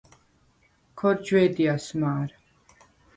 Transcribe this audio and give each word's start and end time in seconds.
ქორ 0.97 1.17
ჯვე̄დიას 1.25 1.85
მა̄რ. 1.99 2.29